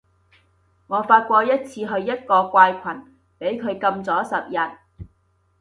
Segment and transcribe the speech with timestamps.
[0.87, 2.81] 我發過一次去一個怪群，
[3.39, 5.05] 畀佢禁咗十日